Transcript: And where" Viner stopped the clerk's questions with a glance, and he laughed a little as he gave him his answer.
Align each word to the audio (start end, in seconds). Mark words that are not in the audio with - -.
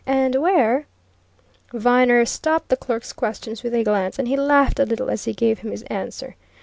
And 0.07 0.33
where" 0.41 0.87
Viner 1.73 2.25
stopped 2.25 2.69
the 2.69 2.75
clerk's 2.75 3.13
questions 3.13 3.61
with 3.61 3.75
a 3.75 3.83
glance, 3.83 4.17
and 4.17 4.27
he 4.27 4.35
laughed 4.35 4.79
a 4.79 4.83
little 4.87 5.11
as 5.11 5.25
he 5.25 5.33
gave 5.35 5.59
him 5.59 5.69
his 5.69 5.83
answer. 5.91 6.35